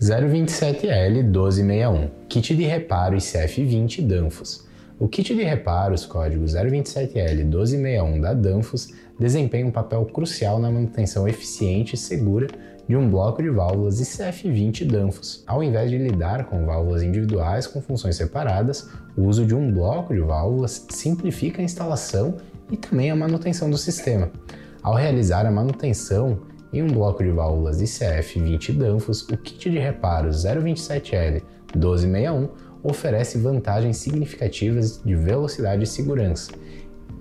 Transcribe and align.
027L1261, 0.00 2.08
kit 2.28 2.54
de 2.54 2.64
reparo 2.64 3.16
ICF20 3.16 4.06
Danfoss. 4.06 4.64
O 4.96 5.08
kit 5.08 5.34
de 5.34 5.42
reparos 5.42 6.06
código 6.06 6.44
027L1261 6.44 8.20
da 8.20 8.32
Danfoss 8.32 8.94
desempenha 9.18 9.66
um 9.66 9.72
papel 9.72 10.06
crucial 10.06 10.60
na 10.60 10.70
manutenção 10.70 11.26
eficiente 11.26 11.96
e 11.96 11.98
segura 11.98 12.46
de 12.88 12.96
um 12.96 13.10
bloco 13.10 13.42
de 13.42 13.50
válvulas 13.50 14.00
ICF20 14.00 14.86
Danfoss. 14.86 15.42
Ao 15.44 15.64
invés 15.64 15.90
de 15.90 15.98
lidar 15.98 16.44
com 16.44 16.64
válvulas 16.64 17.02
individuais 17.02 17.66
com 17.66 17.80
funções 17.80 18.14
separadas, 18.14 18.88
o 19.16 19.24
uso 19.24 19.44
de 19.44 19.54
um 19.54 19.72
bloco 19.72 20.14
de 20.14 20.20
válvulas 20.20 20.86
simplifica 20.90 21.60
a 21.60 21.64
instalação 21.64 22.36
e 22.70 22.76
também 22.76 23.10
a 23.10 23.16
manutenção 23.16 23.68
do 23.68 23.76
sistema. 23.76 24.30
Ao 24.80 24.94
realizar 24.94 25.44
a 25.44 25.50
manutenção 25.50 26.38
em 26.72 26.82
um 26.82 26.88
bloco 26.88 27.22
de 27.22 27.30
válvulas 27.30 27.80
ICF20 27.80 28.76
Danfoss, 28.76 29.22
o 29.22 29.36
kit 29.36 29.70
de 29.70 29.78
reparos 29.78 30.44
027L 30.44 31.42
1261 31.74 32.48
oferece 32.82 33.38
vantagens 33.38 33.96
significativas 33.96 35.02
de 35.04 35.14
velocidade 35.14 35.84
e 35.84 35.86
segurança. 35.86 36.52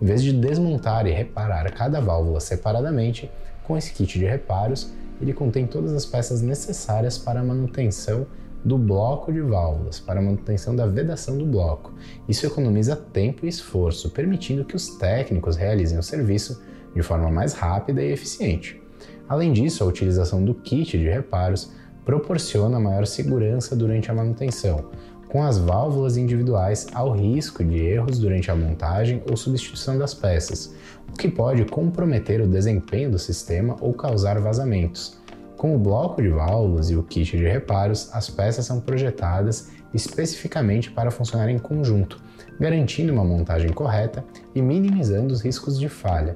Em 0.01 0.05
vez 0.05 0.21
de 0.21 0.31
desmontar 0.31 1.07
e 1.07 1.11
reparar 1.11 1.71
cada 1.73 1.99
válvula 1.99 2.39
separadamente, 2.39 3.31
com 3.63 3.75
esse 3.75 3.93
kit 3.93 4.19
de 4.19 4.25
reparos, 4.25 4.93
ele 5.19 5.33
contém 5.33 5.65
todas 5.65 5.93
as 5.93 6.05
peças 6.05 6.41
necessárias 6.41 7.17
para 7.17 7.39
a 7.39 7.43
manutenção 7.43 8.27
do 8.63 8.77
bloco 8.77 9.31
de 9.31 9.41
válvulas, 9.41 9.99
para 9.99 10.19
a 10.19 10.23
manutenção 10.23 10.75
da 10.75 10.85
vedação 10.85 11.37
do 11.37 11.45
bloco. 11.45 11.93
Isso 12.27 12.45
economiza 12.45 12.95
tempo 12.95 13.45
e 13.45 13.49
esforço, 13.49 14.09
permitindo 14.09 14.65
que 14.65 14.75
os 14.75 14.89
técnicos 14.97 15.55
realizem 15.55 15.97
o 15.97 16.03
serviço 16.03 16.61
de 16.93 17.01
forma 17.01 17.29
mais 17.29 17.53
rápida 17.53 18.01
e 18.01 18.11
eficiente. 18.11 18.81
Além 19.27 19.51
disso, 19.51 19.83
a 19.83 19.87
utilização 19.87 20.43
do 20.43 20.53
kit 20.53 20.97
de 20.97 21.09
reparos 21.09 21.71
proporciona 22.05 22.79
maior 22.79 23.05
segurança 23.05 23.75
durante 23.75 24.09
a 24.09 24.13
manutenção, 24.13 24.89
com 25.27 25.43
as 25.43 25.57
válvulas 25.57 26.15
individuais 26.15 26.87
ao 26.93 27.11
risco 27.11 27.63
de 27.63 27.77
erros 27.77 28.17
durante 28.17 28.49
a 28.49 28.55
montagem 28.55 29.21
ou 29.29 29.35
substituição 29.35 29.97
das 29.97 30.13
peças, 30.13 30.73
o 31.11 31.17
que 31.17 31.27
pode 31.27 31.65
comprometer 31.65 32.39
o 32.41 32.47
desempenho 32.47 33.11
do 33.11 33.19
sistema 33.19 33.75
ou 33.81 33.93
causar 33.93 34.39
vazamentos. 34.39 35.17
Com 35.57 35.75
o 35.75 35.79
bloco 35.79 36.21
de 36.21 36.29
válvulas 36.29 36.89
e 36.89 36.95
o 36.95 37.03
kit 37.03 37.35
de 37.35 37.43
reparos, 37.43 38.09
as 38.13 38.29
peças 38.29 38.65
são 38.65 38.79
projetadas 38.79 39.69
especificamente 39.93 40.91
para 40.91 41.11
funcionar 41.11 41.49
em 41.49 41.57
conjunto, 41.57 42.21
garantindo 42.59 43.11
uma 43.11 43.23
montagem 43.23 43.71
correta 43.71 44.23
e 44.53 44.61
minimizando 44.61 45.33
os 45.33 45.41
riscos 45.41 45.79
de 45.79 45.89
falha. 45.89 46.35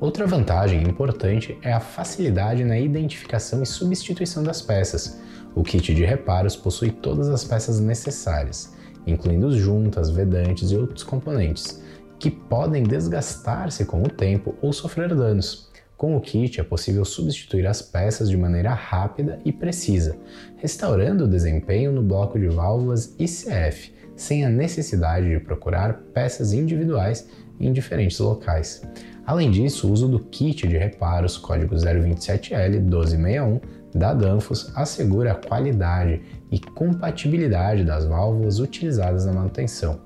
Outra 0.00 0.26
vantagem 0.26 0.82
importante 0.82 1.58
é 1.62 1.72
a 1.72 1.80
facilidade 1.80 2.64
na 2.64 2.78
identificação 2.78 3.62
e 3.62 3.66
substituição 3.66 4.42
das 4.42 4.60
peças. 4.60 5.20
O 5.54 5.62
kit 5.62 5.94
de 5.94 6.04
reparos 6.04 6.56
possui 6.56 6.90
todas 6.90 7.28
as 7.28 7.44
peças 7.44 7.80
necessárias, 7.80 8.74
incluindo 9.06 9.56
juntas, 9.56 10.10
vedantes 10.10 10.70
e 10.70 10.76
outros 10.76 11.02
componentes, 11.02 11.82
que 12.18 12.30
podem 12.30 12.82
desgastar-se 12.82 13.84
com 13.84 14.02
o 14.02 14.08
tempo 14.08 14.54
ou 14.60 14.72
sofrer 14.72 15.14
danos. 15.14 15.70
Com 15.96 16.16
o 16.16 16.20
kit 16.20 16.60
é 16.60 16.64
possível 16.64 17.04
substituir 17.04 17.66
as 17.66 17.80
peças 17.80 18.28
de 18.28 18.36
maneira 18.36 18.74
rápida 18.74 19.38
e 19.44 19.52
precisa, 19.52 20.16
restaurando 20.56 21.24
o 21.24 21.28
desempenho 21.28 21.92
no 21.92 22.02
bloco 22.02 22.38
de 22.38 22.48
válvulas 22.48 23.14
ICF, 23.18 23.94
sem 24.16 24.44
a 24.44 24.50
necessidade 24.50 25.28
de 25.28 25.38
procurar 25.38 25.94
peças 26.12 26.52
individuais 26.52 27.28
em 27.60 27.72
diferentes 27.72 28.18
locais. 28.18 28.82
Além 29.26 29.50
disso, 29.50 29.88
o 29.88 29.92
uso 29.92 30.06
do 30.06 30.18
kit 30.18 30.68
de 30.68 30.76
reparos 30.76 31.38
código 31.38 31.74
027L1261 31.74 33.60
da 33.94 34.12
Danfoss 34.12 34.70
assegura 34.74 35.32
a 35.32 35.34
qualidade 35.34 36.20
e 36.50 36.58
compatibilidade 36.58 37.84
das 37.84 38.04
válvulas 38.04 38.58
utilizadas 38.58 39.24
na 39.24 39.32
manutenção. 39.32 40.00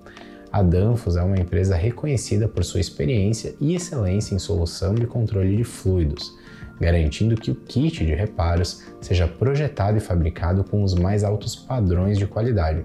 A 0.53 0.63
Danfoss 0.63 1.17
é 1.17 1.23
uma 1.23 1.39
empresa 1.39 1.75
reconhecida 1.75 2.49
por 2.49 2.65
sua 2.65 2.81
experiência 2.81 3.55
e 3.61 3.75
excelência 3.75 4.35
em 4.35 4.39
solução 4.39 4.95
de 4.95 5.07
controle 5.07 5.57
de 5.57 5.65
fluidos 5.65 6.33
garantindo 6.81 7.37
que 7.37 7.51
o 7.51 7.55
kit 7.55 8.05
de 8.05 8.15
reparos 8.15 8.85
seja 9.01 9.27
projetado 9.27 9.99
e 9.99 10.01
fabricado 10.01 10.63
com 10.65 10.83
os 10.83 10.95
mais 10.95 11.25
altos 11.25 11.57
padrões 11.57 12.19
de 12.19 12.27
qualidade. 12.27 12.85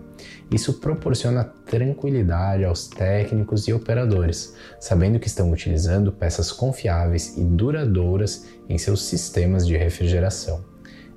Isso 0.51 0.73
proporciona 0.75 1.43
tranquilidade 1.65 2.63
aos 2.63 2.87
técnicos 2.87 3.67
e 3.67 3.73
operadores, 3.73 4.55
sabendo 4.79 5.19
que 5.19 5.27
estão 5.27 5.51
utilizando 5.51 6.11
peças 6.11 6.51
confiáveis 6.51 7.37
e 7.37 7.43
duradouras 7.43 8.47
em 8.67 8.77
seus 8.77 9.03
sistemas 9.03 9.65
de 9.65 9.77
refrigeração. 9.77 10.63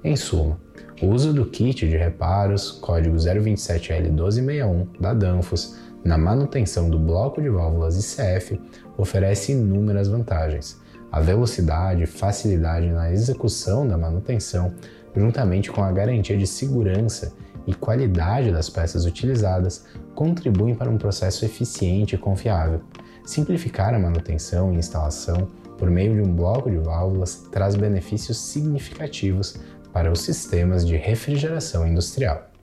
Em 0.04 0.16
suma, 0.16 0.60
o 1.02 1.08
uso 1.08 1.32
do 1.32 1.46
kit 1.46 1.88
de 1.88 1.96
reparos 1.96 2.70
código 2.70 3.16
027L1261 3.16 5.00
da 5.00 5.12
Danfoss 5.12 5.76
na 6.04 6.16
manutenção 6.16 6.88
do 6.88 6.98
bloco 6.98 7.42
de 7.42 7.48
válvulas 7.48 7.96
ICF 7.98 8.60
oferece 8.96 9.52
inúmeras 9.52 10.08
vantagens 10.08 10.80
a 11.10 11.20
velocidade 11.20 12.02
e 12.02 12.06
facilidade 12.06 12.88
na 12.88 13.10
execução 13.10 13.86
da 13.86 13.96
manutenção, 13.96 14.74
juntamente 15.14 15.70
com 15.70 15.82
a 15.82 15.92
garantia 15.92 16.36
de 16.36 16.46
segurança 16.46 17.32
e 17.66 17.74
qualidade 17.74 18.52
das 18.52 18.68
peças 18.70 19.04
utilizadas, 19.06 19.86
contribuem 20.14 20.74
para 20.74 20.90
um 20.90 20.98
processo 20.98 21.44
eficiente 21.44 22.14
e 22.14 22.18
confiável. 22.18 22.80
Simplificar 23.24 23.92
a 23.92 23.98
manutenção 23.98 24.72
e 24.72 24.76
instalação 24.76 25.48
por 25.78 25.90
meio 25.90 26.14
de 26.14 26.20
um 26.20 26.34
bloco 26.34 26.70
de 26.70 26.78
válvulas 26.78 27.46
traz 27.50 27.74
benefícios 27.74 28.38
significativos 28.38 29.56
para 29.92 30.12
os 30.12 30.20
sistemas 30.20 30.86
de 30.86 30.96
refrigeração 30.96 31.86
industrial. 31.86 32.55